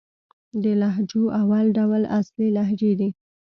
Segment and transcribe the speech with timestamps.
[0.61, 3.09] د لهجو اول ډول اصلي لهجې دئ.